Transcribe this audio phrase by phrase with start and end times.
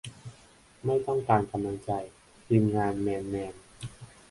[0.85, 1.91] ไม่ต้องการกำลังใจ
[2.47, 3.53] ทีมงาน แมนแมน